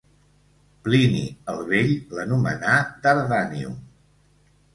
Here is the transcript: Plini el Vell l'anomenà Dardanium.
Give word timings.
Plini 0.87 1.19
el 1.53 1.61
Vell 1.73 1.93
l'anomenà 2.21 2.73
Dardanium. 3.05 3.79